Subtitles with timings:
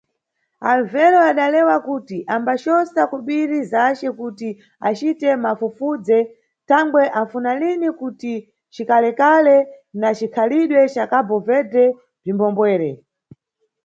[0.73, 4.49] Alveno adalewa kuti ambacosa kubiri zace kuti
[4.87, 6.17] acite mafufudze,
[6.67, 8.33] thangwe anfunalini kuti
[8.73, 9.55] cikalekale
[9.99, 11.85] na cikhalidwe ca Cabo Verde
[12.21, 12.91] bzwimbombowere.